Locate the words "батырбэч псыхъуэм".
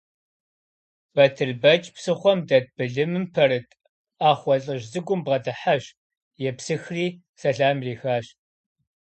1.15-2.39